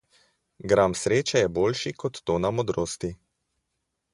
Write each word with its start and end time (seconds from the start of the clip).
Gram 0.71 0.95
sreče 1.01 1.39
je 1.43 1.49
boljši 1.57 1.93
kot 2.05 2.17
tona 2.31 2.51
modrosti. 2.61 3.15